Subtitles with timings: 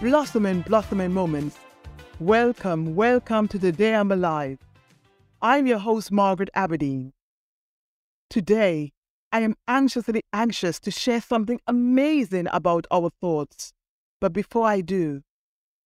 [0.00, 1.58] blossoming, blossoming moments.
[2.20, 4.60] Welcome, welcome to the day I'm alive.
[5.42, 7.12] I'm your host, Margaret Aberdeen.
[8.30, 8.92] Today,
[9.32, 13.72] I am anxiously anxious to share something amazing about our thoughts.
[14.20, 15.22] But before I do,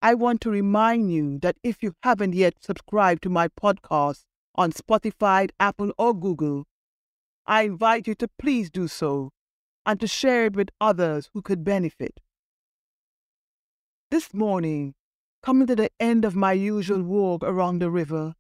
[0.03, 4.73] I want to remind you that if you haven't yet subscribed to my podcast on
[4.73, 6.65] Spotify, Apple, or Google,
[7.47, 9.31] I invite you to please do so
[9.87, 12.21] and to share it with others who could benefit.
[14.13, 14.95] This morning,
[15.43, 17.07] coming to the end of my usual mm.
[17.07, 18.35] walk around the river,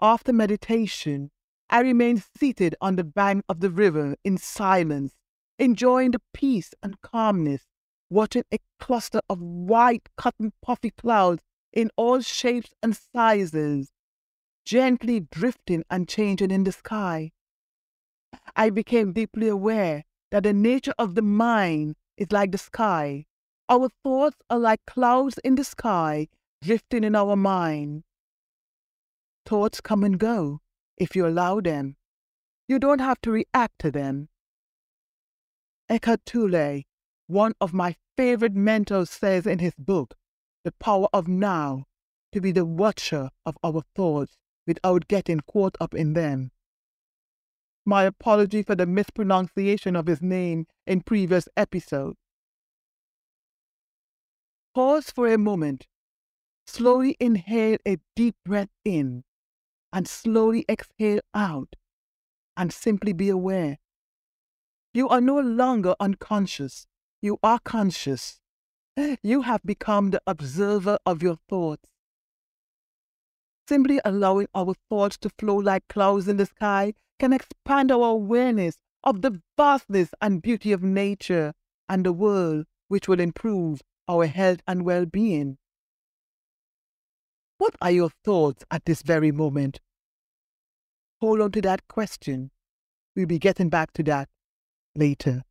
[0.00, 1.32] after meditation,
[1.68, 5.16] I remained seated on the bank of the river in silence,
[5.58, 7.64] enjoying the peace and calmness,
[8.08, 13.90] watching a cluster of white cotton puffy clouds in all shapes and sizes,
[14.64, 17.32] gently drifting and changing in the sky.
[18.54, 23.26] I became deeply aware that the nature of the mind is like the sky,
[23.68, 26.28] our thoughts are like clouds in the sky
[26.62, 28.04] drifting in our mind.
[29.44, 30.60] Thoughts come and go
[30.96, 31.96] if you allow them.
[32.68, 34.28] You don't have to react to them.
[35.88, 36.82] Eckhart Tolle,
[37.28, 40.14] one of my favorite mentors, says in his book,
[40.64, 41.84] The Power of Now,
[42.32, 46.50] to be the watcher of our thoughts without getting caught up in them.
[47.84, 52.18] My apology for the mispronunciation of his name in previous episodes.
[54.76, 55.86] Pause for a moment.
[56.66, 59.24] Slowly inhale a deep breath in
[59.90, 61.76] and slowly exhale out
[62.58, 63.78] and simply be aware.
[64.92, 66.86] You are no longer unconscious.
[67.22, 68.38] You are conscious.
[69.22, 71.88] You have become the observer of your thoughts.
[73.66, 78.76] Simply allowing our thoughts to flow like clouds in the sky can expand our awareness
[79.02, 81.54] of the vastness and beauty of nature
[81.88, 85.58] and the world, which will improve our health and well being.
[87.58, 89.80] What are your thoughts at this very moment?
[91.20, 92.50] Hold on to that question.
[93.14, 94.28] We'll be getting back to that
[94.94, 95.42] later.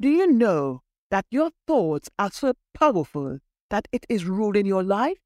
[0.00, 3.38] Do you know that your thoughts are so powerful
[3.70, 5.18] that it is ruling your life?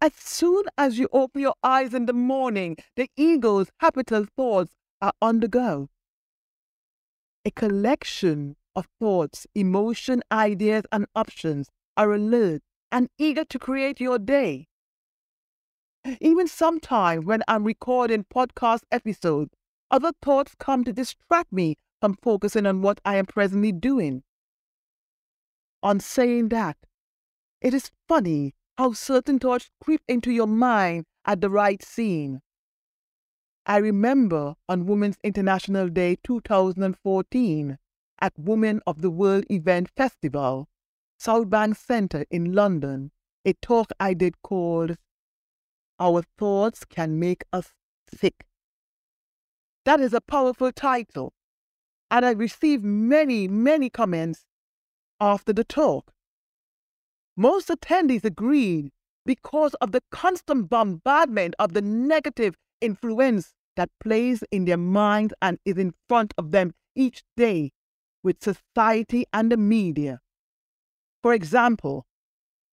[0.00, 5.12] As soon as you open your eyes in the morning, the ego's habitual thoughts are
[5.22, 5.88] on the go.
[7.44, 12.62] A collection of thoughts, emotion, ideas, and options are alert
[12.92, 14.68] and eager to create your day.
[16.20, 19.50] Even sometimes when I'm recording podcast episodes,
[19.90, 24.22] other thoughts come to distract me from focusing on what I am presently doing.
[25.82, 26.76] On saying that,
[27.60, 32.42] it is funny how certain thoughts creep into your mind at the right scene.
[33.66, 37.76] I remember on Women's International Day 2014,
[38.20, 40.68] at Women of the World Event Festival,
[41.18, 43.12] South Bank Centre in London,
[43.44, 44.96] a talk I did called
[45.98, 47.72] Our Thoughts Can Make Us
[48.12, 48.46] Sick.
[49.84, 51.32] That is a powerful title,
[52.10, 54.44] and I received many, many comments
[55.20, 56.12] after the talk.
[57.36, 58.90] Most attendees agreed
[59.24, 65.58] because of the constant bombardment of the negative influence that plays in their minds and
[65.64, 67.72] is in front of them each day
[68.28, 70.20] with society and the media.
[71.22, 72.04] For example,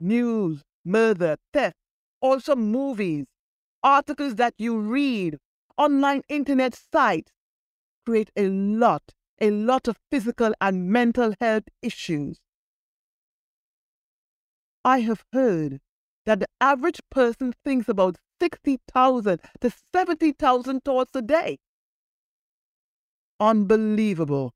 [0.02, 1.78] news, murder, theft,
[2.20, 3.24] also movies,
[3.82, 5.38] articles that you read,
[5.78, 7.32] online internet sites
[8.06, 12.42] create a lot, a lot of physical and mental health issues.
[14.84, 15.80] I have heard
[16.26, 21.60] that the average person thinks about 60,000 to 70,000 thoughts a day.
[23.40, 24.54] Unbelievable.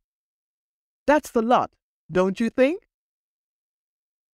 [1.10, 1.72] That's a lot,
[2.12, 2.88] don't you think?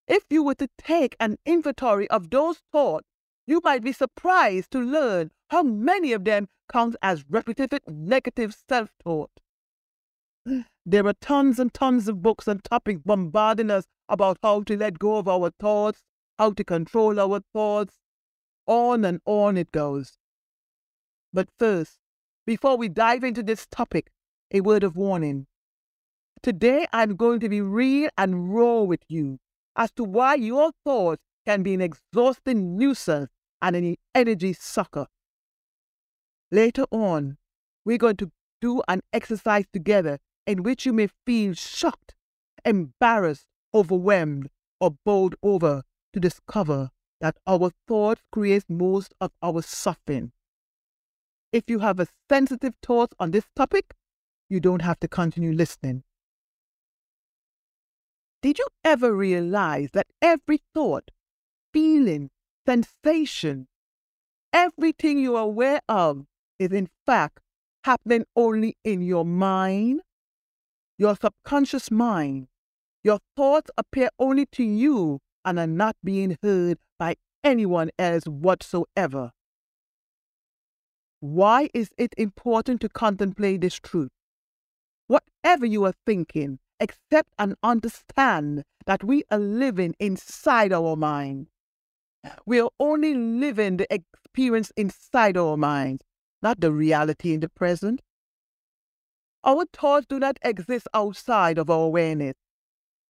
[0.09, 3.07] If you were to take an inventory of those thoughts,
[3.47, 8.89] you might be surprised to learn how many of them count as repetitive negative self
[9.01, 9.31] thought.
[10.85, 14.99] There are tons and tons of books and topics bombarding us about how to let
[14.99, 16.03] go of our thoughts,
[16.37, 17.95] how to control our thoughts.
[18.67, 20.17] On and on it goes.
[21.31, 21.99] But first,
[22.45, 24.11] before we dive into this topic,
[24.51, 25.47] a word of warning.
[26.45, 29.39] Today, I'm going to be real and raw with you
[29.75, 33.31] as to why your thoughts can be an exhausting nuisance
[33.63, 35.07] and an energy sucker.
[36.51, 37.39] Later on,
[37.83, 38.31] we're going to
[38.61, 42.13] do an exercise together in which you may feel shocked,
[42.63, 45.81] embarrassed, overwhelmed, or bowled over
[46.13, 50.31] to discover that our thoughts create most of our suffering.
[51.51, 53.95] If you have a sensitive thought on this topic,
[54.47, 56.03] you don't have to continue listening.
[58.45, 61.09] Did you ever realize that every thought,
[61.73, 62.29] feeling,
[62.67, 63.67] sensation,
[64.53, 66.27] everything you are aware of
[66.59, 67.39] is in fact
[67.85, 70.01] happening only in your mind?
[70.99, 72.47] Your subconscious mind.
[73.03, 79.31] Your thoughts appear only to you and are not being heard by anyone else whatsoever.
[81.19, 84.11] Why is it important to contemplate this truth?
[85.07, 91.47] Whatever you are thinking, accept and understand that we are living inside our mind.
[92.45, 96.03] We are only living the experience inside our minds,
[96.41, 98.01] not the reality in the present.
[99.43, 102.35] Our thoughts do not exist outside of our awareness.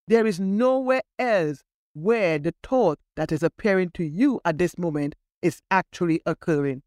[0.06, 1.62] There is nowhere else
[1.94, 6.82] where the thought that is appearing to you at this moment is actually occurring.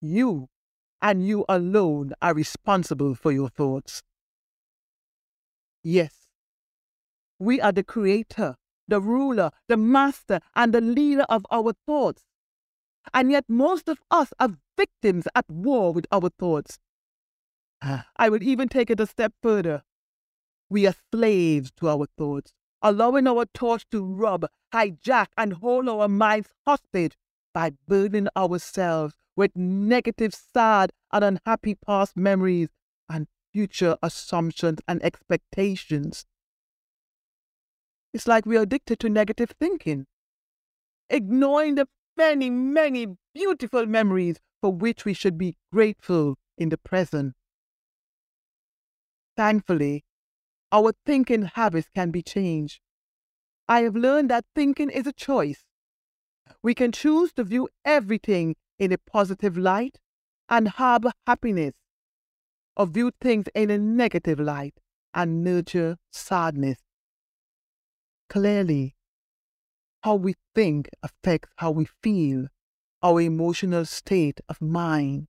[0.00, 0.48] You
[1.00, 4.02] and you alone are responsible for your thoughts.
[5.82, 6.28] Yes,
[7.38, 8.56] we are the creator,
[8.88, 12.24] the ruler, the master, and the leader of our thoughts.
[13.14, 16.78] And yet, most of us are victims at war with our thoughts.
[17.82, 19.82] I would even take it a step further.
[20.68, 22.52] We are slaves to our thoughts,
[22.82, 27.16] allowing our thoughts to rob, hijack, and hold our minds hostage
[27.54, 32.68] by burdening ourselves with negative, sad, and unhappy past memories
[33.52, 36.26] future assumptions and expectations.
[38.12, 40.06] It's like we are addicted to negative thinking,
[41.10, 41.86] ignoring the
[42.16, 47.34] many, many beautiful memories for which we should be grateful in the present.
[49.36, 50.04] Thankfully,
[50.72, 52.80] our thinking habits can be changed.
[53.68, 55.64] I have learned that thinking is a choice.
[56.62, 59.98] We can choose to view everything in a positive light
[60.48, 61.74] and harbor happiness,
[62.78, 64.74] or view things in a negative light
[65.12, 66.78] and nurture sadness.
[68.28, 68.94] Clearly,
[70.02, 72.46] how we think affects how we feel,
[73.02, 75.26] our emotional state of mind.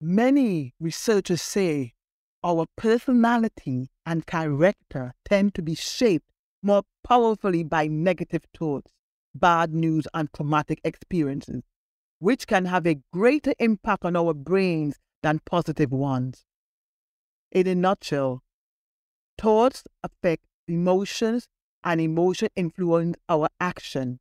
[0.00, 1.94] Many researchers say
[2.44, 6.30] our personality and character tend to be shaped
[6.62, 8.92] more powerfully by negative thoughts
[9.34, 11.62] bad news, and traumatic experiences,
[12.22, 16.44] which can have a greater impact on our brains than positive ones.
[17.50, 18.44] In a nutshell,
[19.36, 21.48] thoughts affect emotions
[21.82, 24.20] and emotion influence our action.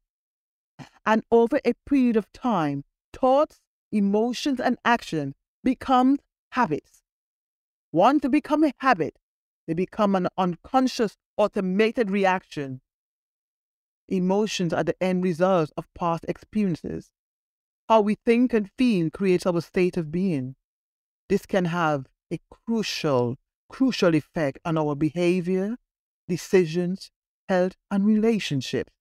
[1.05, 3.59] And over a period of time, thoughts,
[3.91, 6.17] emotions, and action become
[6.53, 7.03] habits.
[7.91, 9.19] Once they become a habit,
[9.67, 12.81] they become an unconscious automated reaction
[14.07, 17.11] Emotions are the end result of past experiences.
[17.91, 20.55] How we think and feel creates our state of being.
[21.27, 23.35] This can have a crucial,
[23.67, 25.75] crucial effect on our behavior,
[26.25, 27.11] decisions,
[27.49, 28.93] health, and relationships.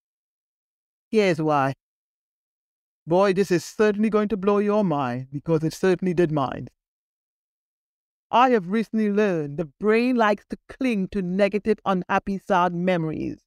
[1.09, 1.75] Here's why.
[3.07, 6.67] Boy, this is certainly going to blow your mind because it certainly did mine.
[8.29, 13.39] I have recently learned the brain likes to cling to negative, unhappy, sad memories.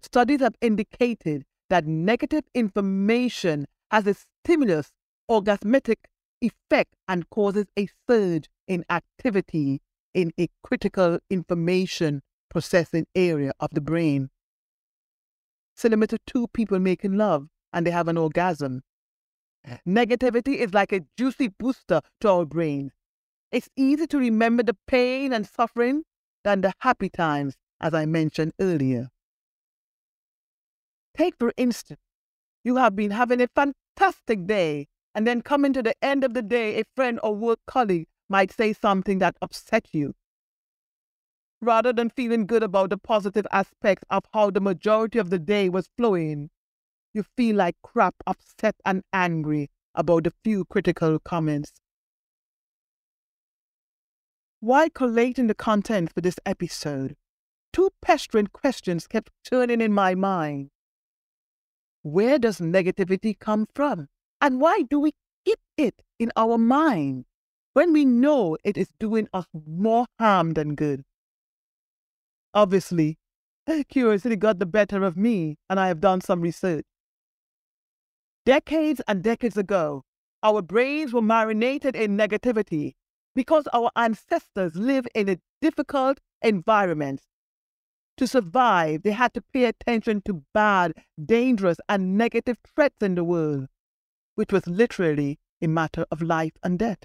[0.00, 4.92] Studies have indicated that negative information has a stimulus
[5.30, 5.96] orgasmic
[6.40, 9.80] effect and causes a surge in activity
[10.14, 14.30] in a critical information processing area of the brain.
[15.76, 18.82] Similar to two people making love and they have an orgasm.
[19.64, 19.78] Eh.
[19.86, 22.92] Negativity is like a juicy booster to our brains.
[23.52, 26.04] It's easy to remember the pain and suffering
[26.44, 29.08] than the happy times, as I mentioned earlier.
[31.16, 32.00] Take, for instance,
[32.64, 36.42] you have been having a fantastic day, and then coming to the end of the
[36.42, 40.14] day, a friend or work colleague might say something that upset you.
[41.60, 45.68] Rather than feeling good about the positive aspects of how the majority of the day
[45.68, 46.50] was flowing,
[47.12, 51.72] you feel like crap, upset, and angry about the few critical comments.
[54.60, 57.16] While collating the content for this episode,
[57.72, 60.70] two pestering questions kept turning in my mind.
[62.02, 64.08] Where does negativity come from?
[64.40, 65.12] And why do we
[65.44, 67.26] keep it in our mind
[67.74, 71.04] when we know it is doing us more harm than good?
[72.54, 73.18] Obviously,
[73.88, 76.84] curiosity got the better of me, and I have done some research.
[78.46, 80.02] Decades and decades ago,
[80.42, 82.94] our brains were marinated in negativity
[83.34, 87.20] because our ancestors lived in a difficult environment
[88.20, 90.92] to survive, they had to pay attention to bad,
[91.24, 93.66] dangerous, and negative threats in the world,
[94.34, 96.98] which was literally a matter of life and death.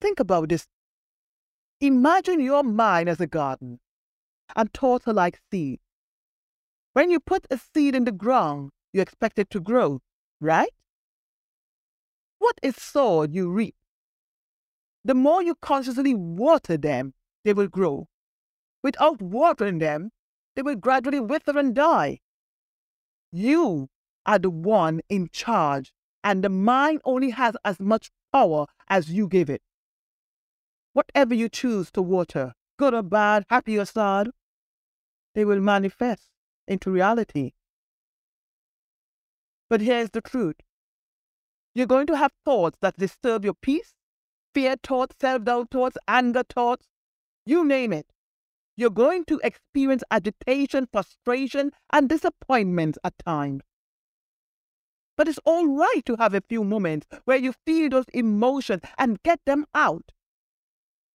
[0.00, 0.66] think about this.
[1.82, 3.78] Imagine your mind as a garden,
[4.54, 5.82] and thoughts are like seeds.
[6.94, 10.00] When you put a seed in the ground, you expect it to grow,
[10.40, 10.72] right?
[12.38, 13.74] What is sowed, you reap.
[15.04, 17.12] The more you consciously water them,
[17.44, 18.08] they will grow.
[18.86, 20.12] Without watering them,
[20.54, 22.20] they will gradually wither and die.
[23.32, 23.88] You
[24.24, 29.26] are the one in charge, and the mind only has as much power as you
[29.26, 29.60] give it.
[30.92, 34.30] Whatever you choose to water, good or bad, happy or sad,
[35.34, 36.30] they will manifest
[36.68, 37.54] into reality.
[39.68, 40.60] But here's the truth.
[41.74, 43.94] You're going to have thoughts that disturb your peace,
[44.54, 46.86] fear thoughts, self-doubt thoughts, anger thoughts,
[47.44, 48.06] you name it.
[48.76, 53.62] You're going to experience agitation, frustration, and disappointment at times.
[55.16, 59.22] But it's all right to have a few moments where you feel those emotions and
[59.22, 60.12] get them out.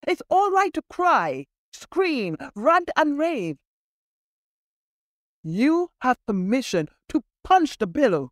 [0.08, 3.58] It's all right to cry, scream, rant, and rave.
[5.44, 8.32] You have permission to punch the billow.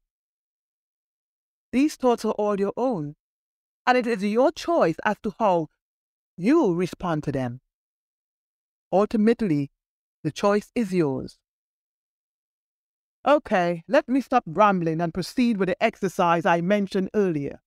[1.71, 3.15] These thoughts are all your own,
[3.85, 5.67] and it is your choice as to how
[6.35, 7.61] you respond to them.
[8.91, 9.71] Ultimately,
[10.23, 11.37] the choice is yours.
[13.27, 17.59] Okay, let me stop rambling and proceed with the exercise I mentioned earlier.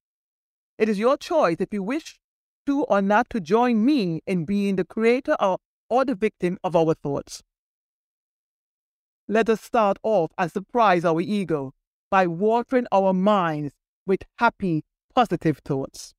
[0.78, 2.18] It is your choice if you wish
[2.66, 6.74] to or not to join me in being the creator or, or the victim of
[6.74, 7.42] our thoughts.
[9.28, 11.74] Let us start off and surprise our ego
[12.10, 13.74] by watering our minds
[14.06, 16.14] with happy, positive thoughts.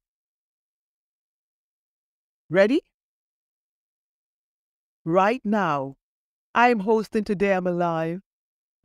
[2.49, 2.81] Ready?
[5.05, 5.97] Right now,
[6.55, 8.21] I'm hosting Today I'm Alive.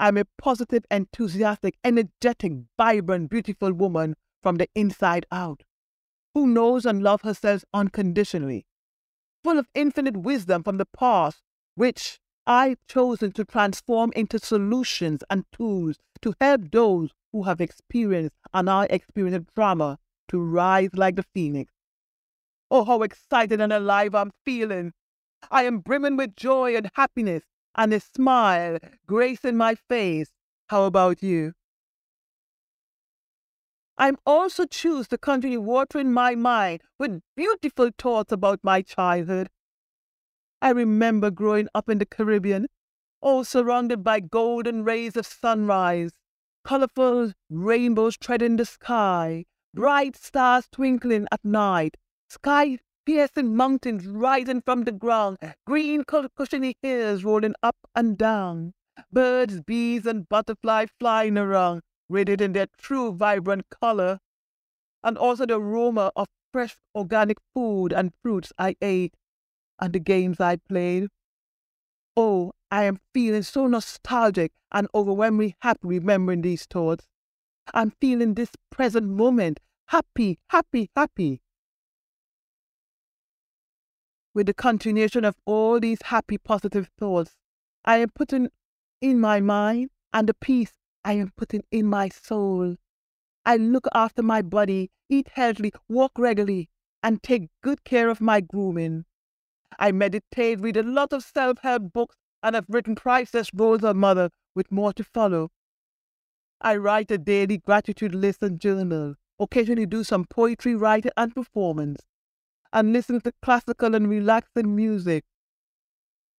[0.00, 5.62] I'm a positive, enthusiastic, energetic, vibrant, beautiful woman from the inside out
[6.34, 8.66] who knows and loves herself unconditionally,
[9.44, 11.40] full of infinite wisdom from the past,
[11.76, 18.34] which I've chosen to transform into solutions and tools to help those who have experienced
[18.52, 19.98] and are experiencing trauma
[20.28, 21.72] to rise like the phoenix.
[22.72, 24.94] Oh, how excited and alive I'm feeling!
[25.50, 30.30] I am brimming with joy and happiness and a smile gracing my face.
[30.68, 31.54] How about you?
[33.96, 39.48] I also choose to continue watering my mind with beautiful thoughts about my childhood.
[40.60, 42.68] I remember growing up in the Caribbean,
[43.20, 46.12] all surrounded by golden rays of sunrise,
[46.64, 51.96] colorful rainbows treading the sky, bright stars twinkling at night,
[52.28, 52.78] sky
[53.08, 58.74] piercing mountains rising from the ground, green cushiony hills rolling up and down,
[59.10, 64.18] birds, bees, and butterflies flying around, radiant in their true vibrant color,
[65.02, 69.14] and also the aroma of fresh organic food and fruits I ate
[69.80, 71.08] and the games I played.
[72.14, 77.08] Oh, I am feeling so nostalgic and overwhelmingly happy remembering these thoughts.
[77.72, 81.40] I'm feeling this present moment happy, happy, happy.
[84.38, 87.34] With the continuation of all these happy, positive thoughts,
[87.84, 88.50] I am putting
[89.00, 92.76] in my mind and the peace I am putting in my soul.
[93.44, 96.68] I look after my body, eat healthily, walk regularly,
[97.02, 99.06] and take good care of my grooming.
[99.76, 104.30] I meditate, read a lot of self-help books, and have written priceless roles of mother
[104.54, 105.50] with more to follow.
[106.60, 112.02] I write a daily gratitude list and journal, occasionally do some poetry writing and performance,
[112.72, 115.24] and listen to classical and relaxing music.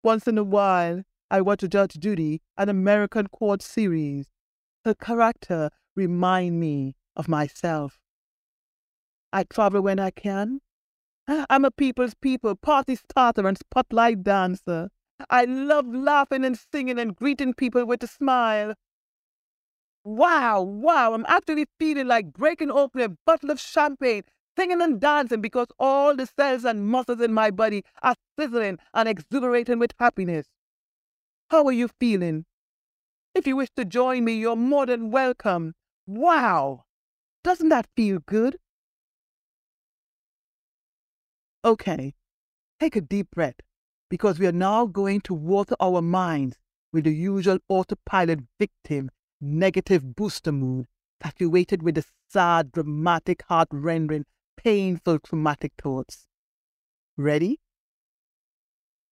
[0.03, 4.29] Once in a while, I watch Judge Judy, an American court series
[4.85, 7.99] her character remind me of myself.
[9.31, 10.61] I travel when I can.
[11.27, 14.89] I'm a people's people, party starter and spotlight dancer.
[15.29, 18.73] I love laughing and singing and greeting people with a smile.
[20.03, 24.23] Wow, wow, I'm actually feeling like breaking open a bottle of champagne,
[24.57, 29.07] singing and dancing because all the cells and muscles in my body are sizzling and
[29.09, 30.47] exuberating with happiness.
[31.49, 32.45] How are you feeling?
[33.33, 35.75] If you wish to join me, you're more than welcome.
[36.05, 36.85] Wow!
[37.43, 38.57] Doesn't that feel good?
[41.63, 42.13] Okay,
[42.79, 43.55] take a deep breath
[44.09, 46.57] because we are now going to water our minds
[46.91, 50.87] with the usual autopilot victim, negative booster mood
[51.21, 54.25] saturated with the sad, dramatic, heart-rending,
[54.63, 56.27] painful, traumatic thoughts.
[57.15, 57.59] Ready?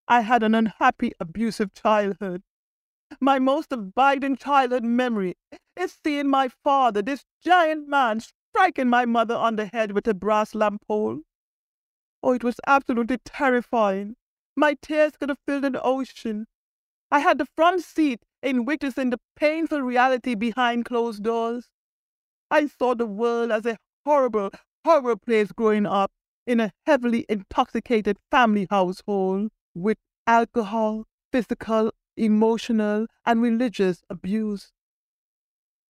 [0.08, 2.44] I had an unhappy, abusive childhood.
[3.22, 5.36] My most abiding childhood memory
[5.78, 10.14] is seeing my father, this giant man, striking my mother on the head with a
[10.14, 11.22] brass lamp pole.
[12.22, 14.18] Oh, it was absolutely terrifying.
[14.56, 16.48] My tears could have filled an ocean.
[17.10, 21.70] I had the front seat in witnessing the painful reality behind closed doors.
[22.52, 24.52] I saw the world as a horrible,
[24.88, 26.14] horrible place growing up
[26.46, 34.72] in a heavily intoxicated family household with alcohol, physical, emotional, and religious abuse.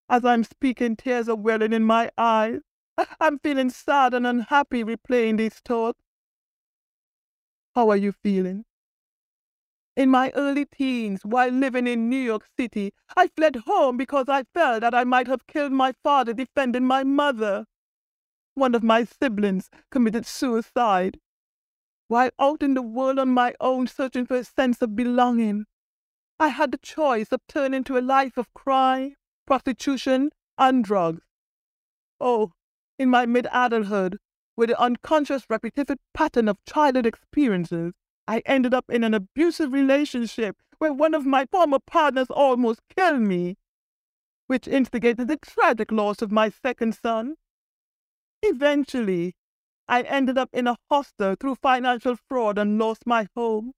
[0.10, 2.62] As I'm speaking, tears are welling in my eyes.
[3.20, 6.00] I'm feeling sad and unhappy replaying these thoughts.
[7.76, 8.66] How are you feeling?
[9.96, 14.46] In my early teens, while living in New York City, I fled home because I
[14.56, 17.68] felt that I might have killed my father defending my mother.
[18.58, 21.20] One of my siblings committed suicide.
[22.08, 25.66] While out in the world on my own searching for a sense of belonging,
[26.40, 29.14] I had the choice of turning to a life of crime,
[29.46, 31.22] prostitution, and drugs.
[32.20, 32.54] Oh,
[32.98, 34.18] in my mid-adulthood,
[34.56, 37.94] with the unconscious repetitive pattern of childhood experiences,
[38.28, 43.22] I ended up in an abusive relationship where one of my former partners almost killed
[43.22, 43.58] me,
[44.48, 47.36] which instigated the tragic loss of my second son.
[48.42, 49.36] Eventually,
[49.88, 53.74] I ended up in a hostel through financial fraud and lost my home.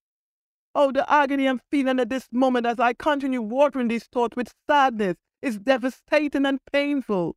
[0.75, 4.53] Oh, the agony I'm feeling at this moment as I continue watering these thoughts with
[4.67, 7.35] sadness is devastating and painful.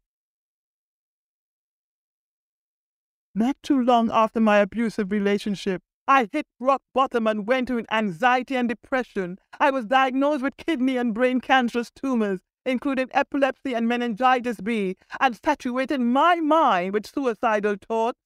[3.35, 8.57] Not too long after my abusive relationship, I hit rock bottom and went into anxiety
[8.57, 9.39] and depression.
[9.59, 15.39] I was diagnosed with kidney and brain cancerous tumors, including epilepsy and meningitis B, and
[15.45, 18.19] saturated my mind with suicidal thoughts.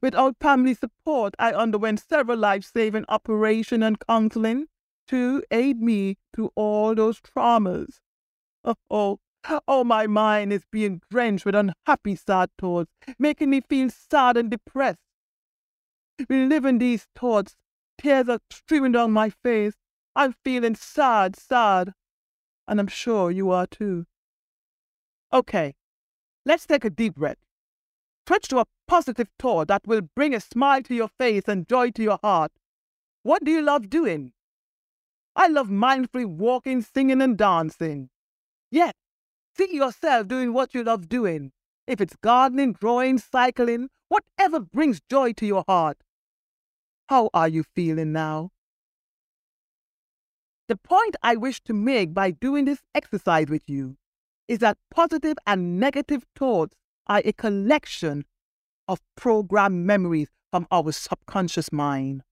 [0.00, 4.66] Without family support, I underwent several life-saving operations and counseling
[5.08, 7.98] to aid me through all those traumas.
[8.64, 9.18] Oh, oh,
[9.66, 14.50] oh, my mind is being drenched with unhappy, sad thoughts, making me feel sad and
[14.50, 14.98] depressed
[16.28, 17.56] reliving these thoughts.
[17.98, 19.74] Tears are streaming down my face.
[20.14, 21.92] I'm feeling sad, sad.
[22.70, 24.06] And I'm sure you are too.
[25.32, 25.74] Okay,
[26.46, 27.38] let's take a deep breath.
[28.28, 31.90] Switch to a positive thought that will bring a smile to your face and joy
[31.90, 32.52] to your heart.
[33.24, 34.34] What do you love doing?
[35.34, 38.08] I love mindfully walking, singing, and dancing.
[38.70, 38.92] Yes,
[39.56, 41.50] see yourself doing what you love doing.
[41.88, 45.98] If it's gardening, drawing, cycling, whatever brings joy to your heart.
[47.08, 48.52] How are you feeling now?
[50.70, 53.96] The point I wish to make by doing this exercise with you
[54.46, 56.76] is that positive and negative thoughts
[57.08, 58.24] are a collection
[58.86, 62.22] of programmed memories from our subconscious mind.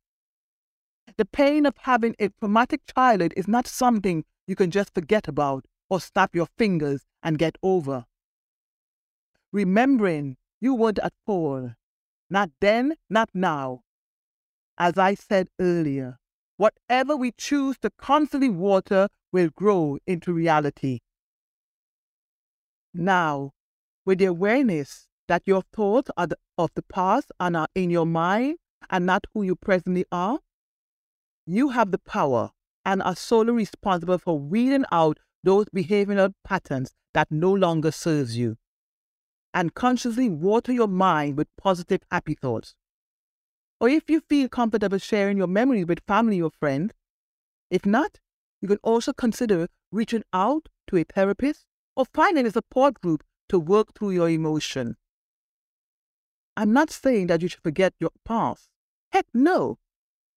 [1.17, 5.65] The pain of having a traumatic childhood is not something you can just forget about
[5.91, 8.05] or snap your fingers and get over.
[9.51, 11.73] Remembering you weren't at fault,
[12.31, 13.83] not then, not now,
[14.79, 16.21] as I said earlier,
[16.59, 20.99] whatever we choose to constantly water will grow into reality.
[22.93, 23.53] Now,
[24.05, 28.07] with the awareness that your thoughts are the, of the past and are in your
[28.07, 28.59] mind
[28.91, 30.41] and not who you presently are,
[31.47, 32.51] you have the power
[32.85, 38.57] and are solely responsible for weeding out those behavioral patterns that no longer serves you.
[39.55, 42.75] And consciously water your mind with positive, happy thoughts
[43.81, 46.93] or if you feel comfortable sharing your memories with family or friends.
[47.71, 48.19] If not,
[48.61, 53.59] you can also consider reaching out to a therapist or finding a support group to
[53.59, 54.97] work through your emotion.
[56.57, 58.69] I'm not saying that you should forget your past.
[59.13, 59.79] Heck no.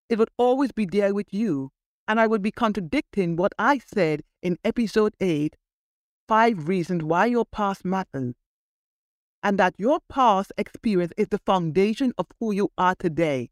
[0.08, 1.72] It would always be there with you,
[2.06, 5.56] and I would be contradicting what I said in episode 8
[6.28, 8.34] Five Reasons Why Your Past Matters
[9.42, 13.50] and that your past experience is the foundation of who you are today.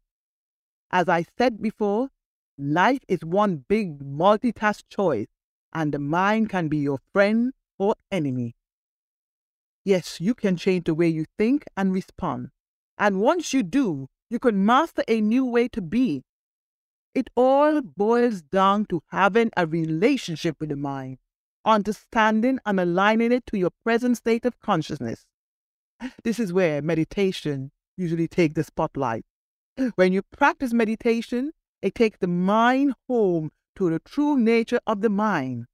[0.91, 2.09] As I said before,
[2.57, 5.27] life is one big multitask choice,
[5.73, 8.55] and the mind can be your friend or enemy.
[9.83, 12.49] Yes, you can change the way you think and respond.
[12.97, 16.23] And once you do, you can master a new way to be.
[17.13, 21.17] It all boils down to having a relationship with the mind,
[21.65, 25.25] understanding and aligning it to your present state of consciousness.
[26.23, 29.25] This is where meditation usually takes the spotlight.
[29.95, 35.09] When you practice meditation, it takes the mind home to the true nature of the
[35.09, 35.65] mind,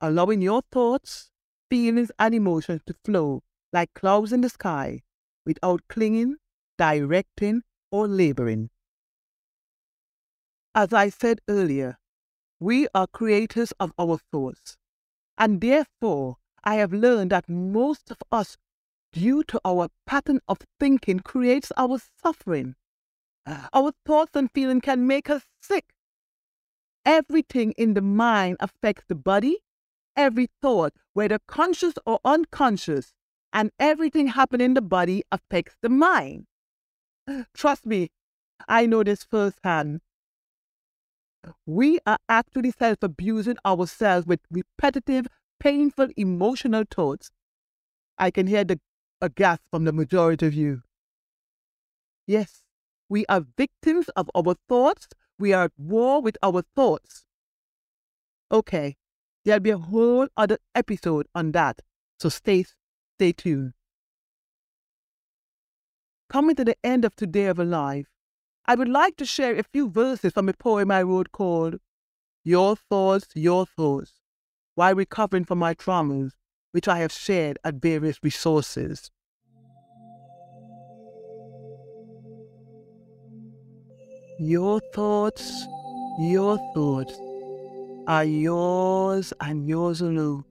[0.00, 1.30] allowing your thoughts,
[1.70, 5.02] feelings, and emotions to flow like clouds in the sky
[5.46, 6.36] without clinging,
[6.78, 8.70] directing, or laboring.
[10.74, 11.98] As I said earlier,
[12.58, 14.78] we are creators of our thoughts,
[15.36, 18.56] and therefore I have learned that most of us
[19.12, 22.74] due to our pattern of thinking creates our suffering.
[23.44, 25.94] Uh, our thoughts and feelings can make us sick.
[27.04, 29.58] Everything in the mind affects the body,
[30.16, 33.12] every thought, whether conscious or unconscious,
[33.52, 36.46] and everything happening in the body affects the mind.
[37.54, 38.10] Trust me,
[38.68, 40.00] I know this firsthand.
[41.66, 45.26] We are actually self abusing ourselves with repetitive,
[45.58, 47.30] painful, emotional thoughts.
[48.16, 48.80] I can hear the,
[49.22, 50.82] a gasp from the majority of you.
[52.26, 52.62] Yes,
[53.08, 55.06] we are victims of our thoughts.
[55.38, 57.24] We are at war with our thoughts.
[58.50, 58.96] Okay,
[59.44, 61.80] there'll be a whole other episode on that,
[62.18, 62.64] so stay,
[63.16, 63.72] stay tuned.
[66.28, 68.06] Coming to the end of Today I'm Alive,
[68.66, 71.76] I would like to share a few verses from a poem I wrote called
[72.44, 74.14] Your Thoughts, Your Thoughts,
[74.74, 76.32] while recovering from my traumas,
[76.72, 79.10] which I have shared at various resources.
[84.38, 85.66] Your thoughts,
[86.18, 87.14] your thoughts
[88.08, 90.44] are yours and yours alone.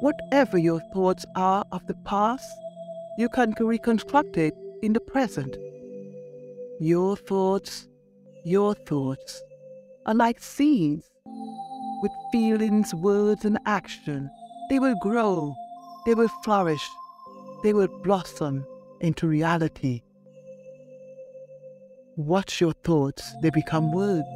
[0.00, 2.48] Whatever your thoughts are of the past,
[3.16, 5.56] you can reconstruct it in the present.
[6.80, 7.88] Your thoughts,
[8.44, 9.42] your thoughts
[10.06, 11.08] are like seeds
[12.02, 14.30] with feelings, words, and action.
[14.68, 15.54] They will grow,
[16.04, 16.86] they will flourish,
[17.62, 18.66] they will blossom
[19.00, 20.02] into reality.
[22.16, 24.26] Watch your thoughts, they become words.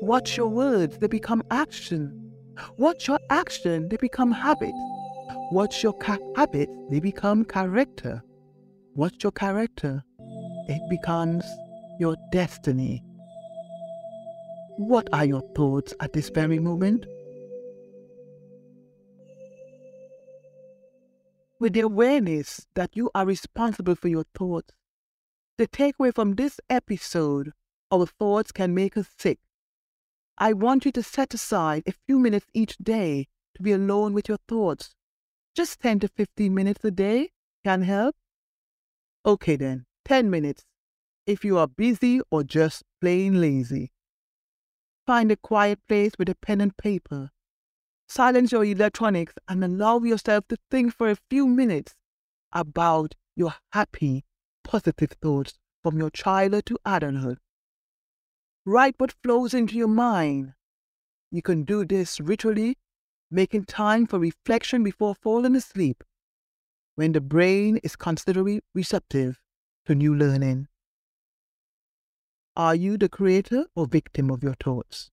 [0.00, 2.32] Watch your words, they become action.
[2.76, 4.72] Watch your action, they become habits.
[5.50, 8.22] Watch your ca- habits, they become character.
[8.94, 10.02] Watch your character,
[10.68, 11.44] it becomes
[11.98, 13.02] your destiny.
[14.76, 17.04] What are your thoughts at this very moment?
[21.60, 24.74] With the awareness that you are responsible for your thoughts,
[25.56, 27.52] the takeaway from this episode,
[27.90, 29.40] our thoughts can make us sick.
[30.38, 34.28] I want you to set aside a few minutes each day to be alone with
[34.28, 34.94] your thoughts.
[35.56, 37.30] Just 10 to 15 minutes a day
[37.64, 38.14] can help.
[39.26, 40.64] Okay then, 10 minutes
[41.26, 43.90] if you are busy or just plain lazy.
[45.06, 47.30] Find a quiet place with a pen and paper.
[48.08, 51.94] Silence your electronics and allow yourself to think for a few minutes
[52.52, 54.24] about your happy,
[54.64, 57.38] positive thoughts from your childhood to adulthood.
[58.64, 60.54] Write what flows into your mind.
[61.30, 62.76] You can do this ritually,
[63.30, 66.02] making time for reflection before falling asleep,
[66.94, 69.38] when the brain is considerably receptive
[69.84, 70.68] to new learning.
[72.56, 75.10] Are you the creator or victim of your thoughts?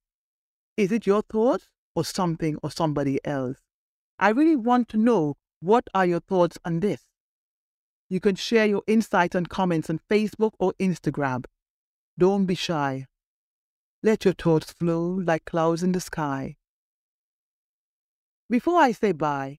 [0.78, 3.58] Is it your thoughts or something or somebody else?
[4.20, 7.04] I really want to know what are your thoughts on this.
[8.10, 11.46] You can share your insights and comments on Facebook or Instagram.
[12.18, 13.08] Don't be shy.
[14.04, 16.58] Let your thoughts flow like clouds in the sky.
[18.50, 19.58] Before I say bye,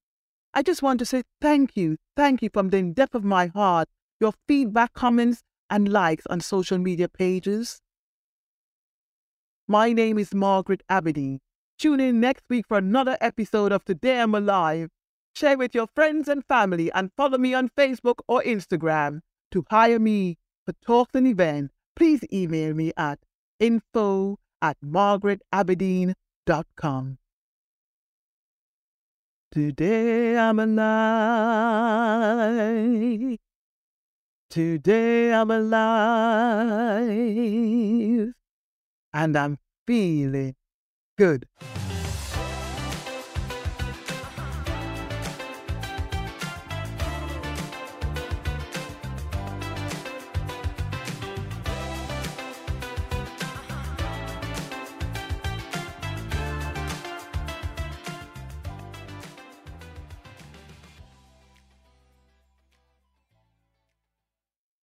[0.54, 3.88] I just want to say thank you, thank you from the depth of my heart.
[4.20, 7.80] Your feedback, comments, and likes on social media pages.
[9.68, 11.40] My name is Margaret Aberdeen.
[11.78, 14.88] Tune in next week for another episode of Today I'm Alive.
[15.34, 19.20] Share with your friends and family and follow me on Facebook or Instagram.
[19.50, 23.18] To hire me for talks and events, please email me at
[23.60, 27.18] info at margaretaberdeen.com.
[29.52, 30.96] Today I'm alive.
[34.48, 35.82] Today I'm alive
[39.12, 40.54] and I'm feeling
[41.16, 41.46] good.